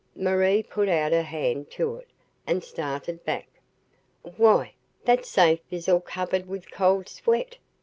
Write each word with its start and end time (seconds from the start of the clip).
Marie 0.15 0.63
put 0.63 0.89
out 0.89 1.11
her 1.11 1.21
hand 1.21 1.69
to 1.69 1.93
it, 1.97 2.07
and 2.47 2.63
started 2.63 3.23
back. 3.23 3.47
"Why, 4.35 4.73
that 5.05 5.27
safe 5.27 5.59
is 5.69 5.87
all 5.87 5.99
covered 5.99 6.47
with 6.47 6.71
cold 6.71 7.07
sweat!" 7.07 7.57